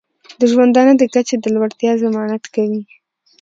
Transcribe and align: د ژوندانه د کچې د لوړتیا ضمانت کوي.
د 0.39 0.41
ژوندانه 0.51 0.93
د 0.97 1.03
کچې 1.13 1.35
د 1.39 1.45
لوړتیا 1.55 1.91
ضمانت 2.03 2.43
کوي. 2.55 2.81